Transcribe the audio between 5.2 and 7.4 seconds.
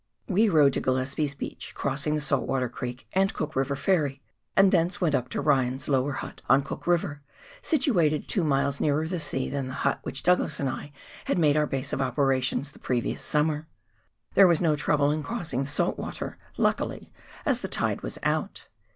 to Ryan's lower hut on Cook River,